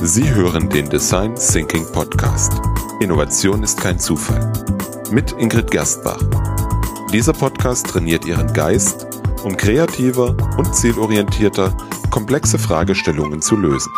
[0.00, 2.52] Sie hören den Design Thinking Podcast.
[3.00, 4.52] Innovation ist kein Zufall.
[5.10, 6.22] Mit Ingrid Gerstbach.
[7.12, 9.08] Dieser Podcast trainiert Ihren Geist,
[9.42, 11.76] um kreativer und zielorientierter
[12.10, 13.92] komplexe Fragestellungen zu lösen.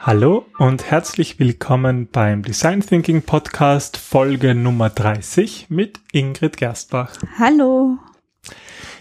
[0.00, 7.12] Hallo und herzlich willkommen beim Design Thinking Podcast Folge Nummer 30 mit Ingrid Gerstbach.
[7.38, 7.98] Hallo.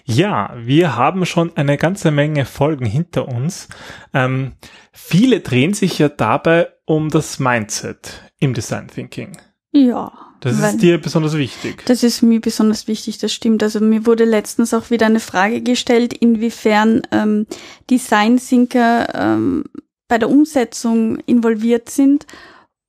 [0.05, 3.67] Ja, wir haben schon eine ganze Menge Folgen hinter uns.
[4.13, 4.53] Ähm,
[4.91, 9.38] viele drehen sich ja dabei um das Mindset im Design Thinking.
[9.71, 10.12] Ja.
[10.41, 11.85] Das ist dir besonders wichtig.
[11.85, 13.62] Das ist mir besonders wichtig, das stimmt.
[13.62, 17.45] Also mir wurde letztens auch wieder eine Frage gestellt, inwiefern ähm,
[17.90, 19.66] Design Thinker ähm,
[20.07, 22.26] bei der Umsetzung involviert sind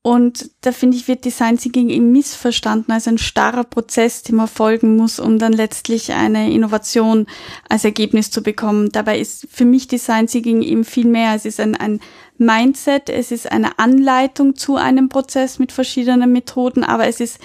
[0.03, 4.49] und da finde ich, wird Design Thinking eben missverstanden als ein starrer Prozess, dem man
[4.49, 7.27] folgen muss, um dann letztlich eine Innovation
[7.69, 8.89] als Ergebnis zu bekommen.
[8.93, 11.35] Dabei ist für mich Design Thinking eben viel mehr.
[11.35, 12.01] Es ist ein, ein
[12.39, 17.39] Mindset, es ist eine Anleitung zu einem Prozess mit verschiedenen Methoden, aber es ist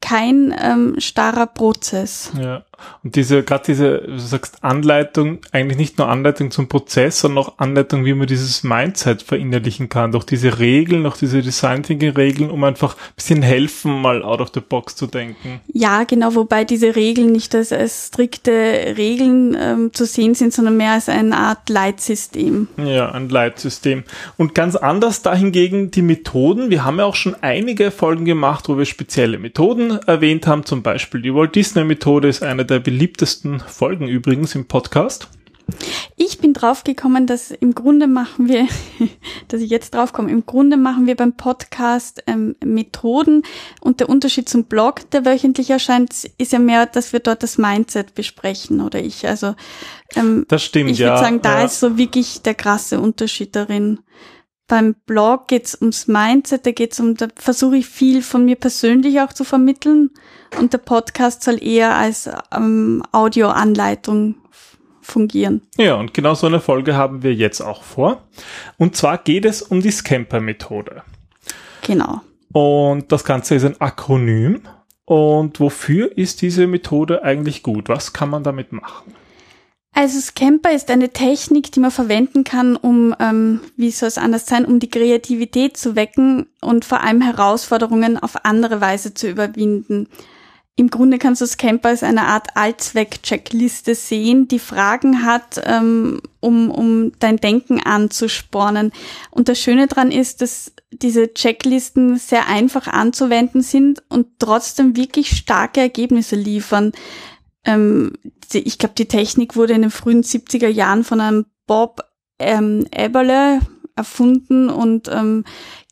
[0.00, 2.30] kein ähm, starrer Prozess.
[2.40, 2.64] Ja.
[3.04, 7.58] Und diese, gerade diese, du sagst Anleitung, eigentlich nicht nur Anleitung zum Prozess, sondern auch
[7.58, 12.50] Anleitung, wie man dieses Mindset verinnerlichen kann, durch diese Regeln, durch diese Design Thinking Regeln,
[12.50, 15.60] um einfach ein bisschen helfen, mal out of the box zu denken.
[15.72, 18.50] Ja, genau, wobei diese Regeln nicht als, als strikte
[18.96, 22.68] Regeln ähm, zu sehen sind, sondern mehr als eine Art Leitsystem.
[22.76, 24.04] Ja, ein Leitsystem.
[24.36, 26.70] Und ganz anders dahingegen die Methoden.
[26.70, 30.64] Wir haben ja auch schon einige Folgen gemacht, wo wir spezielle Methoden erwähnt haben.
[30.64, 35.28] Zum Beispiel die Walt Disney Methode ist eine der beliebtesten Folgen übrigens im Podcast.
[36.16, 38.66] Ich bin draufgekommen, dass im Grunde machen wir,
[39.48, 43.42] dass ich jetzt draufkomme, im Grunde machen wir beim Podcast ähm, Methoden
[43.80, 47.58] und der Unterschied zum Blog, der wöchentlich erscheint, ist ja mehr, dass wir dort das
[47.58, 49.26] Mindset besprechen oder ich.
[49.26, 49.54] Also
[50.16, 51.66] ähm, das stimmt, ich würde ja, sagen, da ja.
[51.66, 54.00] ist so wirklich der krasse Unterschied darin.
[54.68, 59.20] Beim Blog geht's ums Mindset, da geht's um, da versuche ich viel von mir persönlich
[59.20, 60.10] auch zu vermitteln
[60.58, 64.36] und der Podcast soll eher als ähm, Audioanleitung
[65.00, 65.62] fungieren.
[65.76, 68.22] Ja, und genau so eine Folge haben wir jetzt auch vor.
[68.76, 71.02] Und zwar geht es um die Scamper-Methode.
[71.82, 72.20] Genau.
[72.52, 74.62] Und das Ganze ist ein Akronym.
[75.06, 77.88] Und wofür ist diese Methode eigentlich gut?
[77.88, 79.14] Was kann man damit machen?
[79.92, 84.46] Also Scamper ist eine Technik, die man verwenden kann, um, ähm, wie soll es anders
[84.46, 90.08] sein, um die Kreativität zu wecken und vor allem Herausforderungen auf andere Weise zu überwinden.
[90.78, 96.70] Im Grunde kannst du Scamper als eine Art Allzweck-Checkliste sehen, die Fragen hat, ähm, um,
[96.70, 98.92] um dein Denken anzuspornen.
[99.32, 105.36] Und das Schöne dran ist, dass diese Checklisten sehr einfach anzuwenden sind und trotzdem wirklich
[105.36, 106.92] starke Ergebnisse liefern.
[107.68, 108.12] Ähm,
[108.52, 112.00] die, ich glaube, die Technik wurde in den frühen 70er Jahren von einem Bob
[112.38, 113.60] ähm, Eberle
[113.94, 115.44] erfunden und ähm,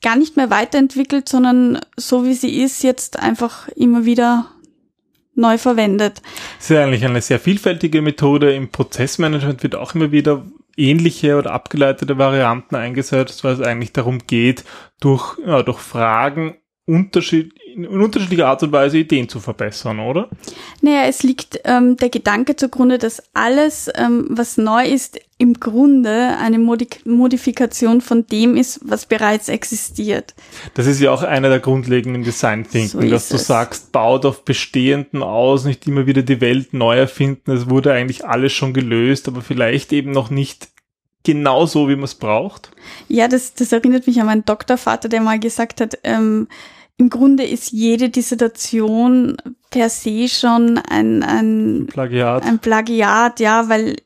[0.03, 4.47] gar nicht mehr weiterentwickelt, sondern so wie sie ist, jetzt einfach immer wieder
[5.35, 6.23] neu verwendet.
[6.59, 8.55] Das ist eigentlich eine sehr vielfältige Methode.
[8.55, 10.47] Im Prozessmanagement wird auch immer wieder
[10.79, 14.65] ähnliche oder abgeleitete Varianten eingesetzt, weil es eigentlich darum geht,
[15.01, 16.57] durch, ja, durch Fragen
[16.87, 20.29] unterschied in unterschiedlicher Art und Weise Ideen zu verbessern, oder?
[20.81, 26.37] Naja, es liegt ähm, der Gedanke zugrunde, dass alles, ähm, was neu ist, im Grunde
[26.41, 30.35] eine Modi Modifikation von dem ist, was bereits existiert.
[30.73, 33.47] Das ist ja auch einer der grundlegenden Design Thinking, so dass du es.
[33.47, 37.53] sagst, baut auf Bestehenden aus, nicht immer wieder die Welt neu erfinden.
[37.53, 40.69] Es wurde eigentlich alles schon gelöst, aber vielleicht eben noch nicht
[41.23, 42.71] genau so, wie man es braucht.
[43.09, 46.49] Ja, das, das erinnert mich an meinen Doktorvater, der mal gesagt hat, ähm,
[46.99, 49.37] im Grunde ist jede Dissertation
[49.71, 52.45] per se schon ein, ein Plagiat.
[52.45, 53.97] Ein Plagiat, ja, weil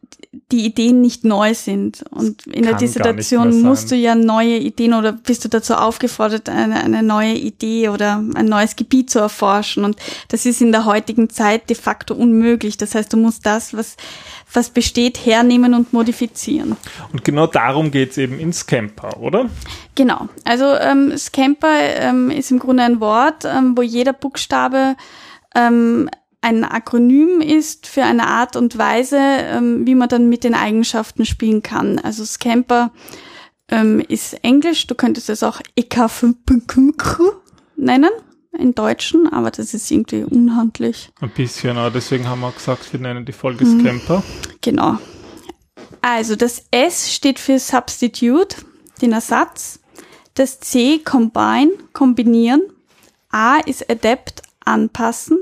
[0.50, 2.04] die Ideen nicht neu sind.
[2.10, 6.76] Und in der Dissertation musst du ja neue Ideen oder bist du dazu aufgefordert, eine,
[6.76, 9.84] eine neue Idee oder ein neues Gebiet zu erforschen.
[9.84, 9.96] Und
[10.28, 12.76] das ist in der heutigen Zeit de facto unmöglich.
[12.76, 13.96] Das heißt, du musst das, was,
[14.52, 16.76] was besteht, hernehmen und modifizieren.
[17.12, 19.48] Und genau darum geht's eben in Scamper, oder?
[19.94, 20.28] Genau.
[20.44, 24.96] Also ähm, Scamper ähm, ist im Grunde ein Wort, ähm, wo jeder Buchstabe
[25.54, 26.08] ähm,
[26.42, 31.26] ein Akronym ist für eine Art und Weise, ähm, wie man dann mit den Eigenschaften
[31.26, 31.98] spielen kann.
[31.98, 32.92] Also Scamper
[33.68, 36.34] ähm, ist Englisch, du könntest es auch EK5
[37.76, 38.10] nennen
[38.58, 41.10] in Deutschen, aber das ist irgendwie unhandlich.
[41.20, 44.22] Ein bisschen, aber deswegen haben wir gesagt, wir nennen die Folge Scamper.
[44.60, 44.98] Genau.
[46.02, 48.56] Also das S steht für Substitute,
[49.02, 49.80] den Ersatz.
[50.34, 52.62] Das C Combine, kombinieren.
[53.30, 55.38] A ist Adapt, anpassen.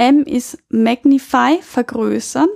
[0.00, 2.48] M ist Magnify, vergrößern.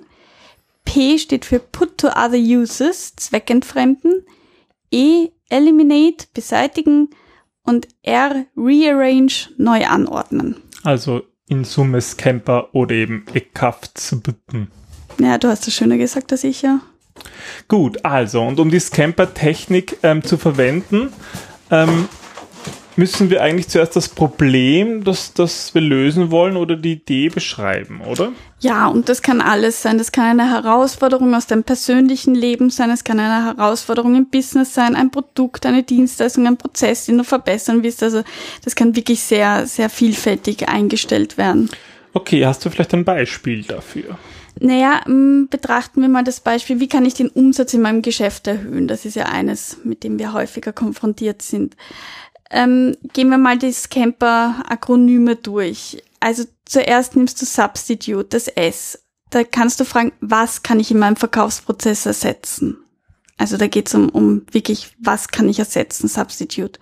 [0.87, 4.25] P steht für Put to Other Uses, zweckentfremden.
[4.91, 7.11] E, Eliminate, beseitigen.
[7.63, 10.57] Und R, Rearrange, neu anordnen.
[10.85, 14.71] Also in Summe Scamper oder eben Eckhaftbitten.
[15.19, 16.81] Ja, du hast das schöner gesagt als ich, ja.
[17.69, 21.13] Gut, also, und um die Scamper-Technik ähm, zu verwenden,
[21.71, 22.09] ähm,
[22.97, 28.01] müssen wir eigentlich zuerst das Problem, das, das wir lösen wollen, oder die Idee beschreiben,
[28.01, 28.33] oder?
[28.61, 29.99] Ja, und das kann alles sein.
[29.99, 34.75] Das kann eine Herausforderung aus deinem persönlichen Leben sein, es kann eine Herausforderung im Business
[34.75, 38.03] sein, ein Produkt, eine Dienstleistung, ein Prozess, den du verbessern willst.
[38.03, 38.23] Also
[38.65, 41.71] das kann wirklich sehr, sehr vielfältig eingestellt werden.
[42.13, 44.19] Okay, hast du vielleicht ein Beispiel dafür?
[44.61, 45.01] Naja,
[45.51, 48.87] betrachten wir mal das Beispiel, wie kann ich den Umsatz in meinem Geschäft erhöhen?
[48.87, 51.77] Das ist ja eines, mit dem wir häufiger konfrontiert sind.
[52.55, 56.03] Ähm, gehen wir mal die Scamper-Akronyme durch.
[56.21, 59.05] Also zuerst nimmst du Substitute, das S.
[59.31, 62.79] Da kannst du fragen, was kann ich in meinem Verkaufsprozess ersetzen?
[63.37, 66.79] Also da geht es um, um wirklich, was kann ich ersetzen, Substitute.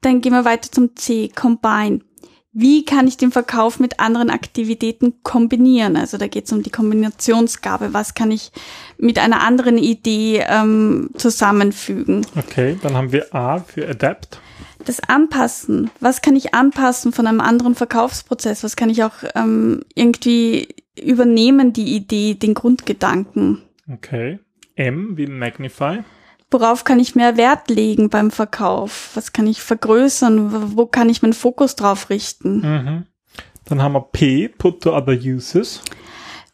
[0.00, 2.00] Dann gehen wir weiter zum C, Combine
[2.60, 5.96] wie kann ich den Verkauf mit anderen Aktivitäten kombinieren?
[5.96, 7.94] Also da geht es um die Kombinationsgabe.
[7.94, 8.50] Was kann ich
[8.96, 12.26] mit einer anderen Idee ähm, zusammenfügen?
[12.36, 14.40] Okay, dann haben wir A für Adapt.
[14.88, 15.90] Das Anpassen.
[16.00, 18.64] Was kann ich anpassen von einem anderen Verkaufsprozess?
[18.64, 20.68] Was kann ich auch ähm, irgendwie
[20.98, 23.60] übernehmen, die Idee, den Grundgedanken?
[23.92, 24.38] Okay.
[24.76, 25.98] M wie Magnify
[26.50, 29.10] worauf kann ich mehr Wert legen beim Verkauf?
[29.14, 30.76] Was kann ich vergrößern?
[30.76, 32.60] Wo kann ich meinen Fokus drauf richten?
[32.60, 33.06] Mhm.
[33.66, 35.82] Dann haben wir P, Put to Other Uses.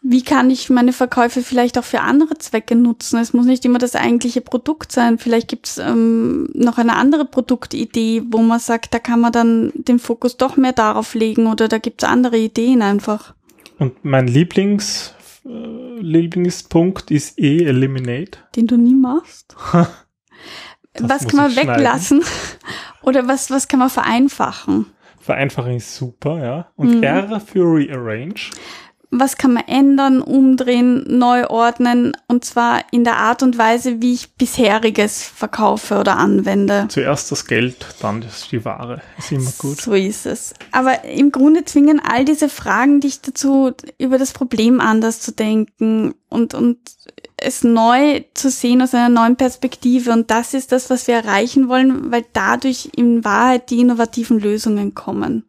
[0.07, 3.19] Wie kann ich meine Verkäufe vielleicht auch für andere Zwecke nutzen?
[3.19, 5.17] Es muss nicht immer das eigentliche Produkt sein.
[5.19, 9.73] Vielleicht gibt es ähm, noch eine andere Produktidee, wo man sagt, da kann man dann
[9.75, 13.35] den Fokus doch mehr darauf legen oder da gibt es andere Ideen einfach.
[13.79, 15.15] Und mein Lieblings
[15.47, 18.41] äh, Lieblingspunkt ist eh Eliminate.
[18.57, 19.57] Den du nie machst.
[20.99, 22.23] was kann man weglassen?
[23.03, 24.87] Oder was, was kann man vereinfachen?
[25.21, 26.67] Vereinfachen ist super, ja.
[26.77, 27.03] Und mhm.
[27.03, 28.51] R für Rearrange
[29.19, 34.15] was kann man ändern, umdrehen, neu ordnen und zwar in der Art und Weise, wie
[34.15, 36.87] ich bisheriges verkaufe oder anwende.
[36.89, 39.03] Zuerst das Geld, dann die Ware.
[39.19, 39.81] Ist immer gut.
[39.81, 40.55] So ist es.
[40.73, 46.15] Aber im Grunde zwingen all diese Fragen dich dazu, über das Problem anders zu denken
[46.29, 46.79] und, und
[47.37, 50.13] es neu zu sehen aus einer neuen Perspektive.
[50.13, 54.95] Und das ist das, was wir erreichen wollen, weil dadurch in Wahrheit die innovativen Lösungen
[54.95, 55.45] kommen.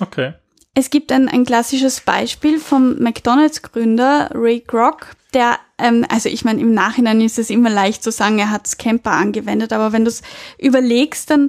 [0.00, 0.34] Okay.
[0.78, 6.60] Es gibt ein, ein klassisches Beispiel vom McDonalds-Gründer Ray Kroc, der, ähm, also ich meine,
[6.60, 10.10] im Nachhinein ist es immer leicht zu sagen, er hat Scamper angewendet, aber wenn du
[10.10, 10.20] es
[10.58, 11.48] überlegst, dann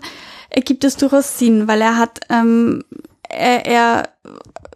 [0.50, 2.86] ergibt es durchaus Sinn, weil er hat, ähm,
[3.28, 4.10] er, er,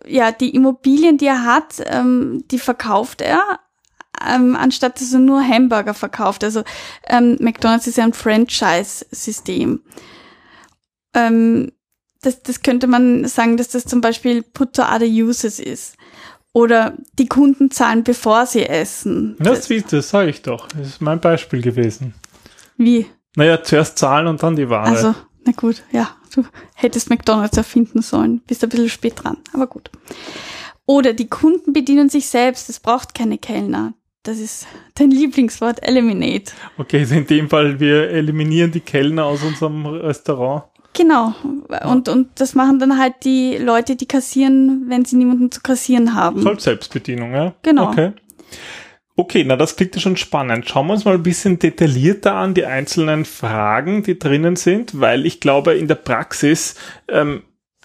[0.05, 3.61] ja, die Immobilien, die er hat, ähm, die verkauft er,
[4.29, 6.43] ähm, anstatt dass er nur Hamburger verkauft.
[6.43, 6.63] Also
[7.07, 9.81] ähm, McDonald's ist ja ein Franchise-System.
[11.13, 11.71] Ähm,
[12.21, 15.97] das, das könnte man sagen, dass das zum Beispiel Put to other uses ist.
[16.53, 19.35] Oder die Kunden zahlen, bevor sie essen.
[19.39, 20.67] Das, das, das sage ich doch.
[20.67, 22.13] Das ist mein Beispiel gewesen.
[22.77, 23.07] Wie?
[23.35, 24.87] Naja, zuerst zahlen und dann die Ware.
[24.87, 25.15] Also,
[25.45, 26.09] na gut, ja.
[26.33, 26.45] Du
[26.75, 28.41] hättest McDonalds erfinden sollen.
[28.47, 29.89] Bist ein bisschen spät dran, aber gut.
[30.85, 32.69] Oder die Kunden bedienen sich selbst.
[32.69, 33.93] Es braucht keine Kellner.
[34.23, 36.53] Das ist dein Lieblingswort, eliminate.
[36.77, 40.65] Okay, also in dem Fall, wir eliminieren die Kellner aus unserem Restaurant.
[40.93, 41.33] Genau.
[41.85, 46.15] Und, und das machen dann halt die Leute, die kassieren, wenn sie niemanden zu kassieren
[46.15, 46.41] haben.
[46.41, 47.53] Voll Selbstbedienung, ja?
[47.61, 47.89] Genau.
[47.89, 48.11] Okay.
[49.15, 50.67] Okay, na das klingt ja schon spannend.
[50.67, 55.25] Schauen wir uns mal ein bisschen detaillierter an die einzelnen Fragen, die drinnen sind, weil
[55.25, 56.75] ich glaube, in der Praxis
[57.07, 57.43] ähm,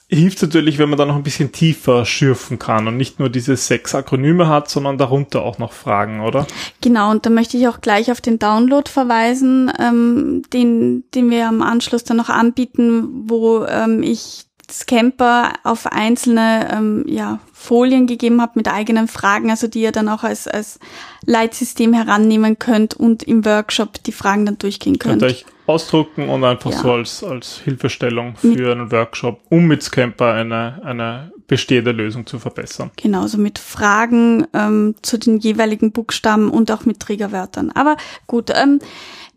[0.09, 3.57] hilft natürlich, wenn man da noch ein bisschen tiefer schürfen kann und nicht nur diese
[3.57, 6.47] sechs Akronyme hat, sondern darunter auch noch Fragen, oder?
[6.81, 11.49] Genau, und da möchte ich auch gleich auf den Download verweisen, ähm, den, den wir
[11.49, 18.41] am Anschluss dann noch anbieten, wo ähm, ich Scamper auf einzelne ähm, ja, Folien gegeben
[18.41, 20.79] habe mit eigenen Fragen, also die ihr dann auch als, als
[21.25, 25.23] Leitsystem herannehmen könnt und im Workshop die Fragen dann durchgehen könnt.
[25.23, 26.79] Könnt euch ausdrucken und einfach ja.
[26.79, 32.27] so als, als Hilfestellung für mit, einen Workshop, um mit Scamper eine, eine bestehende Lösung
[32.27, 32.91] zu verbessern.
[32.97, 37.71] Genauso mit Fragen ähm, zu den jeweiligen Buchstaben und auch mit Triggerwörtern.
[37.73, 37.97] Aber
[38.27, 38.81] gut, ähm,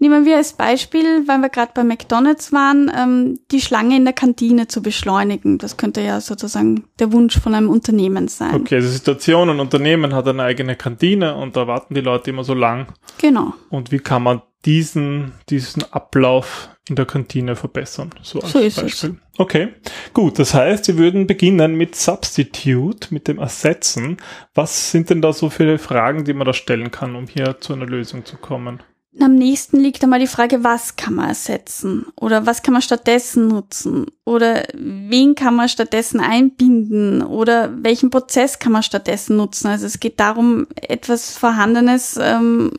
[0.01, 4.13] Nehmen wir als Beispiel, weil wir gerade bei McDonald's waren, ähm, die Schlange in der
[4.13, 5.57] Kantine zu beschleunigen.
[5.57, 8.55] Das könnte ja sozusagen der Wunsch von einem Unternehmen sein.
[8.55, 12.45] Okay, also Situation, ein Unternehmen hat eine eigene Kantine und da warten die Leute immer
[12.45, 12.87] so lang.
[13.17, 13.53] Genau.
[13.69, 18.09] Und wie kann man diesen, diesen Ablauf in der Kantine verbessern.
[18.21, 19.17] So als So ist Beispiel.
[19.37, 19.69] Okay,
[20.13, 20.39] gut.
[20.39, 24.17] Das heißt, Sie würden beginnen mit Substitute, mit dem Ersetzen.
[24.53, 27.73] Was sind denn da so viele Fragen, die man da stellen kann, um hier zu
[27.73, 28.81] einer Lösung zu kommen?
[29.19, 32.05] Am nächsten liegt einmal die Frage, was kann man ersetzen?
[32.15, 34.05] Oder was kann man stattdessen nutzen?
[34.23, 37.23] Oder wen kann man stattdessen einbinden?
[37.23, 39.67] Oder welchen Prozess kann man stattdessen nutzen?
[39.67, 42.71] Also es geht darum, etwas Vorhandenes, ähm,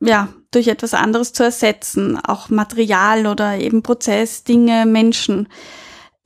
[0.00, 2.18] ja, durch etwas anderes zu ersetzen.
[2.18, 5.48] Auch Material oder eben Prozess, Dinge, Menschen.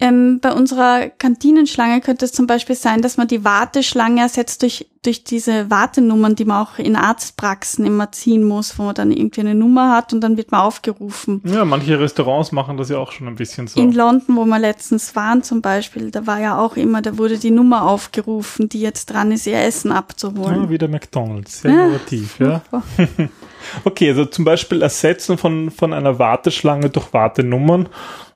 [0.01, 4.91] Ähm, bei unserer Kantinenschlange könnte es zum Beispiel sein, dass man die Warteschlange ersetzt durch,
[5.03, 9.43] durch diese Wartenummern, die man auch in Arztpraxen immer ziehen muss, wo man dann irgendwie
[9.43, 11.43] eine Nummer hat und dann wird man aufgerufen.
[11.45, 13.81] Ja, manche Restaurants machen das ja auch schon ein bisschen so.
[13.81, 17.39] In London, wo wir letztens waren zum Beispiel, da war ja auch immer, da wurde
[17.39, 20.65] die Nummer aufgerufen, die jetzt dran ist, ihr Essen abzuholen.
[20.65, 22.63] Ja, wieder McDonalds, sehr Ja, innovativ, ja.
[23.85, 27.89] Okay, also zum Beispiel Ersetzen von, von einer Warteschlange durch Wartenummern.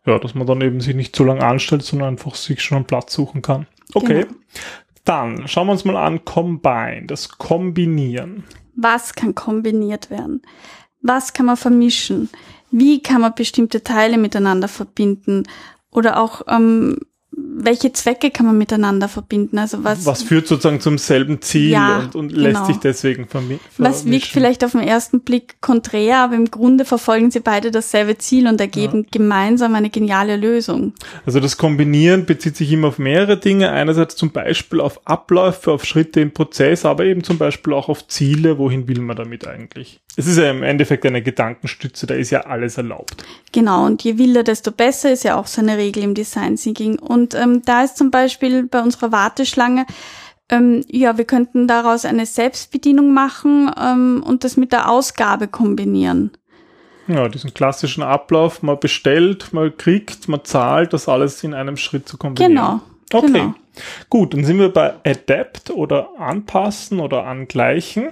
[0.07, 2.87] Ja, dass man dann eben sich nicht so lange anstellt, sondern einfach sich schon einen
[2.87, 3.67] Platz suchen kann.
[3.95, 4.25] Okay.
[4.25, 4.35] Genau.
[5.05, 8.45] Dann schauen wir uns mal an Combine, das Kombinieren.
[8.77, 10.43] Was kann kombiniert werden?
[11.01, 12.29] Was kann man vermischen?
[12.71, 15.45] Wie kann man bestimmte Teile miteinander verbinden?
[15.91, 16.99] Oder auch, ähm,
[17.65, 19.59] welche Zwecke kann man miteinander verbinden?
[19.59, 22.67] Also was, Was führt sozusagen zum selben Ziel Ja, und, und lässt genau.
[22.67, 24.31] sich deswegen vermi was wirkt vermischen.
[24.33, 28.61] vielleicht auf den ersten Blick konträr, aber im Grunde verfolgen sie beide dasselbe Ziel und
[28.61, 30.93] ergeben gemeinsam eine geniale Lösung.
[31.27, 33.71] Also das Kombinieren bezieht sich immer auf mehrere Dinge.
[33.71, 38.07] Einerseits zum Beispiel auf Abläufe, auf Schritte im Prozess, aber eben zum Beispiel auch auf
[38.09, 38.59] Ziele.
[38.59, 40.01] Wohin will man damit eigentlich?
[40.17, 43.25] Es ist ja im Endeffekt eine Gedankenstütze, da ist ja alles erlaubt.
[43.53, 46.99] Genau, und je wilder, desto besser ist ja auch so eine Regel im Design Thinking.
[46.99, 49.87] Und ähm, da ist zum Beispiel bei unserer Warteschlange,
[50.51, 56.33] ähm, ja, wir könnten daraus eine Selbstbedienung machen ähm, und das mit der Ausgabe kombinieren.
[57.07, 62.09] Ja, diesen klassischen Ablauf, man bestellt, man kriegt, man zahlt, das alles in einem Schritt
[62.09, 62.55] zu kombinieren.
[62.55, 62.81] Genau.
[63.13, 63.33] Okay.
[63.33, 63.55] Genau.
[64.11, 68.11] Gut, dann sind wir bei Adapt oder anpassen oder angleichen.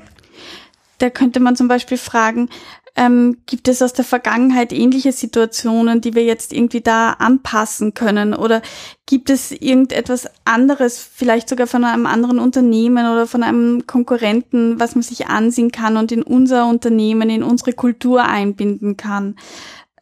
[0.99, 2.49] Da könnte man zum Beispiel fragen,
[2.97, 8.35] ähm, gibt es aus der Vergangenheit ähnliche Situationen, die wir jetzt irgendwie da anpassen können?
[8.35, 8.63] Oder
[9.05, 14.95] gibt es irgendetwas anderes, vielleicht sogar von einem anderen Unternehmen oder von einem Konkurrenten, was
[14.95, 19.37] man sich ansehen kann und in unser Unternehmen, in unsere Kultur einbinden kann?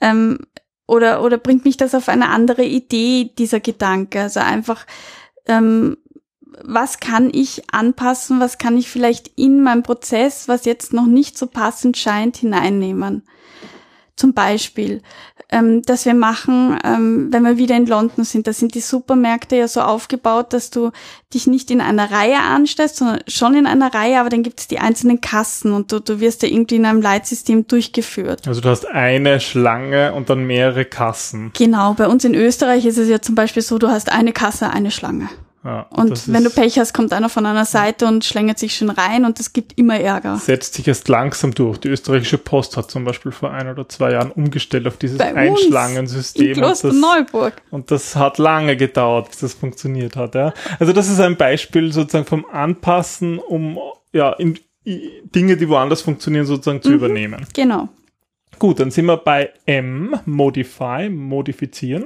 [0.00, 0.38] Ähm,
[0.86, 4.20] oder, oder bringt mich das auf eine andere Idee, dieser Gedanke?
[4.20, 4.86] Also einfach,
[5.46, 5.96] ähm,
[6.62, 11.38] was kann ich anpassen, was kann ich vielleicht in meinem Prozess, was jetzt noch nicht
[11.38, 13.23] so passend scheint, hineinnehmen.
[14.16, 15.02] Zum Beispiel,
[15.50, 19.56] ähm, dass wir machen, ähm, wenn wir wieder in London sind, da sind die Supermärkte
[19.56, 20.92] ja so aufgebaut, dass du
[21.32, 24.68] dich nicht in einer Reihe anstellst, sondern schon in einer Reihe, aber dann gibt es
[24.68, 28.46] die einzelnen Kassen und du, du wirst ja irgendwie in einem Leitsystem durchgeführt.
[28.46, 31.50] Also du hast eine Schlange und dann mehrere Kassen.
[31.58, 34.70] Genau, bei uns in Österreich ist es ja zum Beispiel so, du hast eine Kasse,
[34.70, 35.28] eine Schlange.
[35.64, 38.90] Ja, Und wenn du Pech hast, kommt einer von einer Seite und schlängert sich schon
[38.90, 40.37] rein und das gibt immer Ärger.
[40.37, 41.78] setzt sich erst langsam durch.
[41.78, 45.30] Die österreichische Post hat zum Beispiel vor ein oder zwei Jahren umgestellt auf dieses Bei
[45.49, 46.49] uns Einschlangensystem.
[46.49, 47.62] In und das- Klosterneuburg.
[47.71, 50.35] Und das hat lange gedauert, bis das funktioniert hat.
[50.35, 50.52] Ja.
[50.78, 53.78] Also das ist ein Beispiel sozusagen vom Anpassen, um
[54.12, 56.83] ja in, Dinge, die woanders funktionieren, sozusagen Mhm.
[56.83, 57.47] zu übernehmen.
[57.54, 57.88] Genau.
[58.59, 62.04] Gut, dann sind wir bei M, Modify, modifizieren.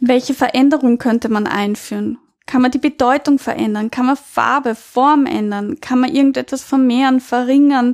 [0.00, 2.18] Welche Veränderung könnte man einführen?
[2.48, 3.90] Kann man die Bedeutung verändern?
[3.90, 5.80] Kann man Farbe, Form ändern?
[5.82, 7.92] Kann man irgendetwas vermehren, verringern,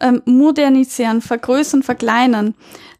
[0.00, 2.54] ähm, modernisieren, vergrößern, verkleinern?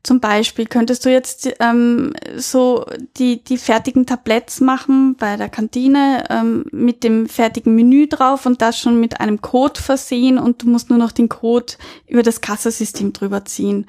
[0.05, 6.23] Zum Beispiel könntest du jetzt ähm, so die, die fertigen Tabletts machen bei der Kantine
[6.31, 10.69] ähm, mit dem fertigen Menü drauf und das schon mit einem Code versehen und du
[10.69, 11.73] musst nur noch den Code
[12.07, 13.87] über das Kassasystem drüber ziehen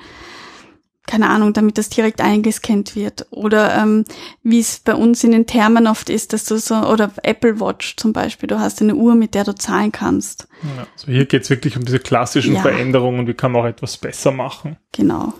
[1.05, 3.27] keine Ahnung, damit das direkt eingescannt wird.
[3.29, 4.05] Oder ähm,
[4.41, 7.97] wie es bei uns in den Thermen oft ist, dass du so, oder Apple Watch
[7.97, 10.47] zum Beispiel, du hast eine Uhr, mit der du zahlen kannst.
[10.63, 12.61] Ja, also hier geht es wirklich um diese klassischen Ja.
[12.61, 14.77] Veränderungen, wie kann man auch etwas besser machen.
[14.93, 15.33] Genau.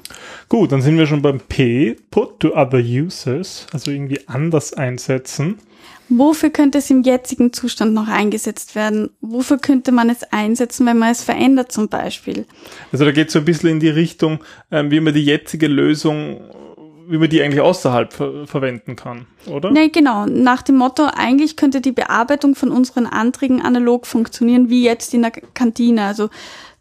[0.49, 5.59] Gut, dann sind wir schon beim P, Put to other users, also irgendwie anders einsetzen.
[6.09, 9.09] Wofür könnte es im jetzigen Zustand noch eingesetzt werden?
[9.21, 12.45] Wofür könnte man es einsetzen, wenn man es verändert zum Beispiel?
[12.91, 14.39] Also da geht es so ein bisschen in die Richtung,
[14.71, 16.41] ähm, wie man die jetzige Lösung,
[17.07, 19.71] wie man die eigentlich außerhalb ver verwenden kann, oder?
[19.71, 20.25] Ne, genau.
[20.25, 25.21] Nach dem Motto, eigentlich könnte die Bearbeitung von unseren Anträgen analog funktionieren, wie jetzt in
[25.21, 26.03] der Kantine.
[26.05, 26.29] Also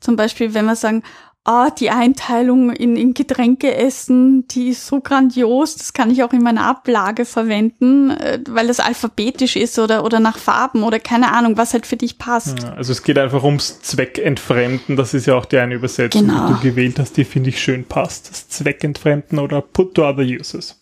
[0.01, 1.03] zum Beispiel, wenn wir sagen,
[1.45, 6.33] ah, die Einteilung in, in Getränke essen, die ist so grandios, das kann ich auch
[6.33, 11.33] in meiner Ablage verwenden, äh, weil das alphabetisch ist oder, oder nach Farben oder keine
[11.33, 12.63] Ahnung, was halt für dich passt.
[12.63, 16.49] Ja, also es geht einfach ums Zweckentfremden, das ist ja auch die eine Übersetzung, genau.
[16.49, 18.31] die du gewählt hast, die finde ich schön passt.
[18.31, 20.79] Das Zweckentfremden oder Put to other uses.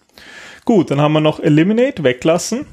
[0.65, 2.67] Gut, dann haben wir noch Eliminate, weglassen.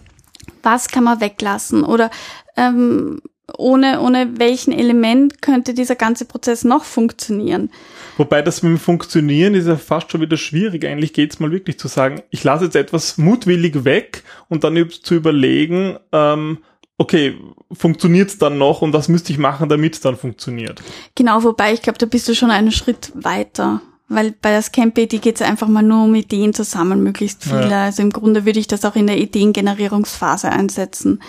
[0.61, 1.83] Was kann man weglassen?
[1.83, 2.11] Oder
[2.57, 3.21] ähm,
[3.55, 7.69] ohne, ohne welchen Element könnte dieser ganze Prozess noch funktionieren?
[8.17, 10.85] Wobei das mit dem Funktionieren ist ja fast schon wieder schwierig.
[10.85, 14.89] Eigentlich geht es mal wirklich zu sagen, ich lasse jetzt etwas mutwillig weg und dann
[14.89, 16.57] zu überlegen, ähm,
[16.97, 17.35] okay,
[17.71, 20.81] funktioniert es dann noch und was müsste ich machen, damit es dann funktioniert?
[21.15, 23.81] Genau, wobei ich glaube, da bist du schon einen Schritt weiter.
[24.09, 27.69] Weil bei der Scamp-Idee geht es einfach mal nur um Ideen zusammen, möglichst viele.
[27.69, 27.83] Ja.
[27.85, 31.19] Also im Grunde würde ich das auch in der Ideengenerierungsphase einsetzen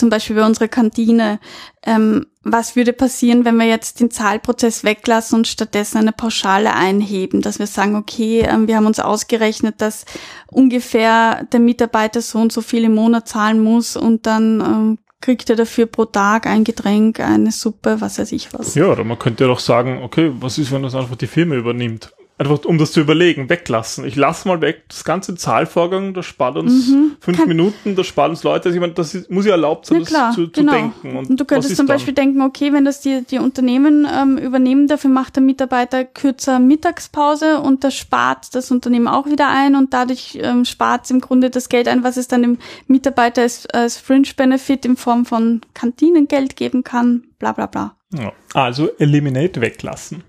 [0.00, 1.38] zum Beispiel bei unserer Kantine,
[1.84, 7.42] ähm, was würde passieren, wenn wir jetzt den Zahlprozess weglassen und stattdessen eine Pauschale einheben,
[7.42, 10.06] dass wir sagen, okay, ähm, wir haben uns ausgerechnet, dass
[10.50, 15.50] ungefähr der Mitarbeiter so und so viel im Monat zahlen muss und dann ähm, kriegt
[15.50, 18.74] er dafür pro Tag ein Getränk, eine Suppe, was weiß ich was.
[18.74, 21.56] Ja, oder man könnte ja doch sagen, okay, was ist, wenn das einfach die Firma
[21.56, 22.10] übernimmt?
[22.40, 24.06] Einfach um das zu überlegen, weglassen.
[24.06, 28.30] Ich lasse mal weg das ganze Zahlvorgang, das spart uns mhm, fünf Minuten, das spart
[28.30, 28.70] uns Leute.
[28.70, 30.72] Also ich meine, das muss ja erlaubt sein, das zu, zu genau.
[30.72, 31.16] denken.
[31.16, 32.26] Und, und du könntest zum Beispiel dann?
[32.26, 37.60] denken, okay, wenn das die, die Unternehmen ähm, übernehmen, dafür macht der Mitarbeiter kürzer Mittagspause
[37.60, 41.50] und das spart das Unternehmen auch wieder ein und dadurch ähm, spart es im Grunde
[41.50, 46.56] das Geld ein, was es dann dem Mitarbeiter als, als Fringe-Benefit in Form von Kantinengeld
[46.56, 47.99] geben kann, bla bla bla.
[48.12, 50.24] Ja, also Eliminate weglassen.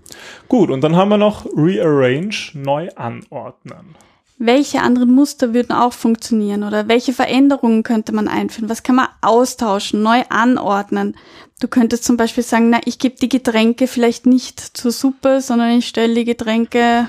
[0.48, 3.96] Gut, und dann haben wir noch Rearrange, neu anordnen.
[4.38, 8.68] Welche anderen Muster würden auch funktionieren oder welche Veränderungen könnte man einführen?
[8.68, 11.16] Was kann man austauschen, neu anordnen?
[11.60, 15.78] Du könntest zum Beispiel sagen, na, ich gebe die Getränke vielleicht nicht zur Suppe, sondern
[15.78, 17.08] ich stelle die Getränke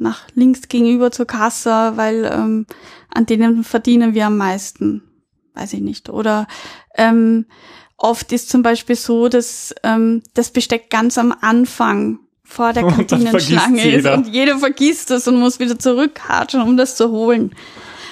[0.00, 2.66] nach links gegenüber zur Kasse, weil ähm,
[3.08, 5.02] an denen verdienen wir am meisten.
[5.54, 6.08] Weiß ich nicht.
[6.08, 6.48] Oder
[6.96, 7.46] ähm,
[8.02, 13.94] Oft ist zum Beispiel so, dass ähm, das Besteck ganz am Anfang vor der Kantinenschlange
[13.94, 17.54] ist und jeder vergisst das und muss wieder zurückhatschen, um das zu holen.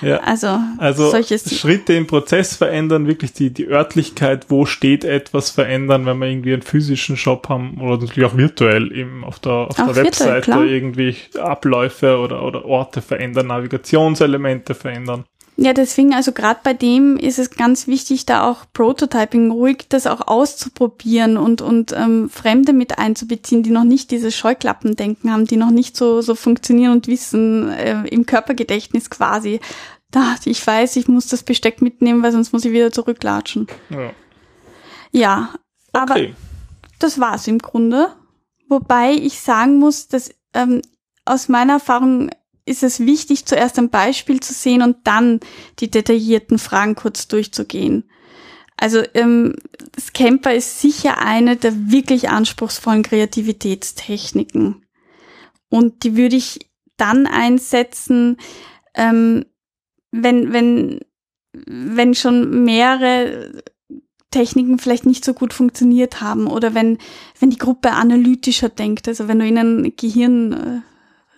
[0.00, 0.18] Ja.
[0.18, 6.18] Also, also Schritte im Prozess verändern, wirklich die, die Örtlichkeit, wo steht etwas verändern, wenn
[6.18, 9.97] wir irgendwie einen physischen Shop haben oder natürlich auch virtuell eben auf der, auf der
[9.97, 15.24] Webseite irgendwie Abläufe oder, oder Orte verändern, Navigationselemente verändern.
[15.62, 20.07] Ja, deswegen, also gerade bei dem ist es ganz wichtig, da auch Prototyping ruhig das
[20.07, 25.59] auch auszuprobieren und, und ähm, Fremde mit einzubeziehen, die noch nicht dieses Scheuklappendenken haben, die
[25.59, 29.61] noch nicht so, so funktionieren und wissen, äh, im Körpergedächtnis quasi,
[30.11, 33.66] da, ich weiß, ich muss das Besteck mitnehmen, weil sonst muss ich wieder zurücklatschen.
[33.90, 34.12] Ja,
[35.12, 35.55] ja
[35.92, 36.35] aber okay.
[37.01, 38.09] das war's im Grunde.
[38.70, 40.81] Wobei ich sagen muss, dass ähm,
[41.27, 42.31] aus meiner Erfahrung
[42.64, 45.40] ist es wichtig, zuerst ein Beispiel zu sehen und dann
[45.79, 48.05] die detaillierten Fragen kurz durchzugehen.
[48.77, 49.57] Also ähm,
[49.99, 54.87] Scamper ist sicher eine der wirklich anspruchsvollen Kreativitätstechniken.
[55.68, 58.38] Und die würde ich dann einsetzen,
[58.94, 59.44] ähm,
[60.11, 61.01] wenn, wenn,
[61.53, 63.62] wenn schon mehrere
[64.31, 66.99] Techniken vielleicht nicht so gut funktioniert haben oder wenn,
[67.38, 70.89] wenn die Gruppe analytischer denkt, also wenn du ihnen Gehirn äh,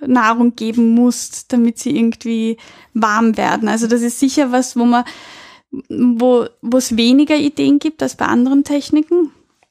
[0.06, 2.56] Nahrung geben musst, damit sie irgendwie
[2.94, 3.68] warm werden.
[3.68, 5.04] Also das ist sicher was, wo man,
[5.88, 9.30] wo, wo es weniger Ideen gibt als bei anderen Techniken.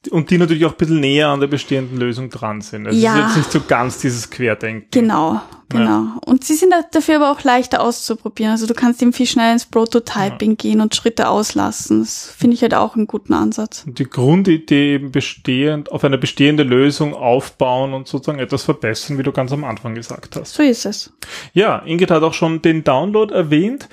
[0.10, 2.88] Und die natürlich auch ein bisschen näher an der bestehenden Lösung dran sind.
[2.88, 3.14] Also ja.
[3.14, 4.88] ist jetzt nicht so ganz dieses Querdenken.
[4.90, 5.86] Genau, genau.
[5.86, 6.18] Ja.
[6.26, 8.52] Und sie sind dafür aber auch leichter auszuprobieren.
[8.52, 10.56] Also du kannst eben viel schneller ins Prototyping ja.
[10.56, 12.00] gehen und Schritte auslassen.
[12.00, 13.84] Das finde ich halt auch einen guten Ansatz.
[13.86, 19.24] Und die Grundidee eben bestehend, auf eine bestehende Lösung aufbauen und sozusagen etwas verbessern, wie
[19.24, 20.56] du ganz am Anfang gesagt hast.
[20.56, 21.14] So ist es.
[21.54, 23.88] Ja, Ingrid hat auch schon den Download erwähnt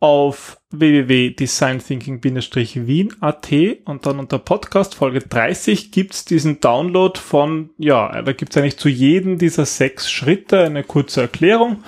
[0.00, 3.52] auf www.designthinking-wien.at
[3.84, 8.88] und dann unter Podcast Folge 30 gibt's diesen Download von, ja, da gibt's eigentlich zu
[8.88, 11.84] jedem dieser sechs Schritte eine kurze Erklärung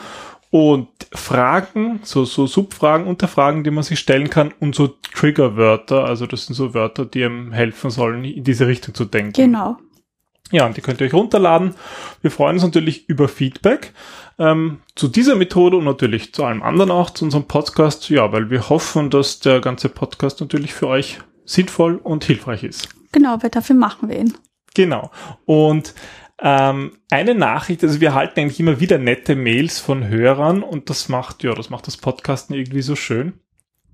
[0.51, 6.27] und Fragen, so, so Subfragen, Unterfragen, die man sich stellen kann und so Triggerwörter, also
[6.27, 9.33] das sind so Wörter, die einem helfen sollen, in diese Richtung zu denken.
[9.33, 9.79] Genau.
[10.53, 11.75] Ja, und die könnt ihr euch runterladen.
[12.21, 13.93] Wir freuen uns natürlich über Feedback
[14.39, 18.11] ähm, zu dieser Methode und natürlich zu allem anderen auch, zu unserem Podcast.
[18.11, 22.89] Ja, weil wir hoffen, dass der ganze Podcast natürlich für euch sinnvoll und hilfreich ist.
[23.13, 24.35] Genau, weil dafür machen wir ihn.
[24.75, 25.11] Genau.
[25.47, 25.95] Und
[26.39, 31.09] ähm, eine Nachricht, also wir erhalten eigentlich immer wieder nette Mails von Hörern und das
[31.09, 33.35] macht, ja, das macht das Podcasten irgendwie so schön.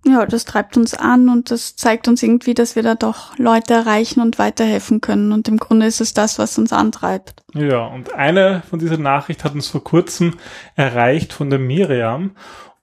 [0.07, 3.75] Ja, das treibt uns an und das zeigt uns irgendwie, dass wir da doch Leute
[3.75, 5.33] erreichen und weiterhelfen können.
[5.33, 7.43] Und im Grunde ist es das, was uns antreibt.
[7.55, 10.35] Ja, und eine von dieser Nachricht hat uns vor kurzem
[10.77, 12.33] erreicht von der Miriam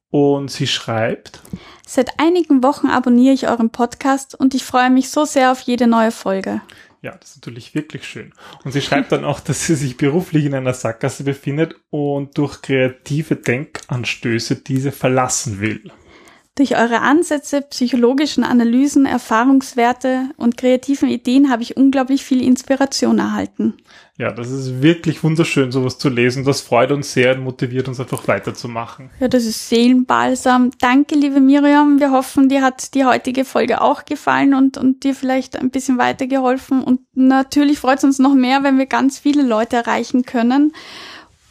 [0.10, 1.41] und sie schreibt.
[1.88, 5.88] Seit einigen Wochen abonniere ich euren Podcast und ich freue mich so sehr auf jede
[5.88, 6.62] neue Folge.
[7.01, 8.34] Ja, das ist natürlich wirklich schön.
[8.63, 12.62] Und sie schreibt dann auch, dass sie sich beruflich in einer Sackgasse befindet und durch
[12.62, 15.91] kreative Denkanstöße diese verlassen will.
[16.57, 23.73] Durch eure Ansätze, psychologischen Analysen, Erfahrungswerte und kreativen Ideen habe ich unglaublich viel Inspiration erhalten.
[24.17, 26.45] Ja, das ist wirklich wunderschön, sowas zu lesen.
[26.45, 29.09] Das freut uns sehr und motiviert uns einfach weiterzumachen.
[29.19, 30.71] Ja, das ist Seelenbalsam.
[30.79, 31.99] Danke, liebe Miriam.
[31.99, 35.97] Wir hoffen, dir hat die heutige Folge auch gefallen und, und dir vielleicht ein bisschen
[35.97, 36.81] weitergeholfen.
[36.81, 40.71] Und natürlich freut es uns noch mehr, wenn wir ganz viele Leute erreichen können.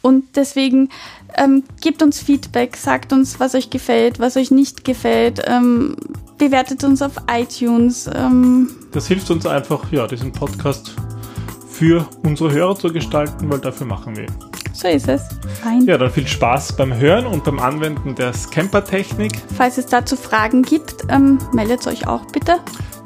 [0.05, 0.89] Und deswegen
[1.35, 5.95] ähm, gebt uns Feedback, sagt uns, was euch gefällt, was euch nicht gefällt, ähm,
[6.37, 8.07] bewertet uns auf iTunes.
[8.13, 8.69] Ähm.
[8.91, 10.93] Das hilft uns einfach, ja, diesen Podcast
[11.67, 14.27] für unsere Hörer zu gestalten, weil dafür machen wir.
[14.73, 15.23] So ist es.
[15.63, 15.87] Fein.
[15.87, 19.31] Ja, dann viel Spaß beim Hören und beim Anwenden der Scamper-Technik.
[19.57, 22.57] Falls es dazu Fragen gibt, ähm, meldet euch auch bitte.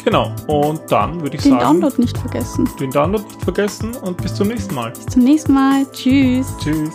[0.03, 1.75] Genau, und dann würde ich den sagen.
[1.75, 2.69] Den Download nicht vergessen.
[2.79, 4.91] Den Download nicht vergessen und bis zum nächsten Mal.
[4.91, 5.85] Bis zum nächsten Mal.
[5.91, 6.47] Tschüss.
[6.63, 6.93] Tschüss.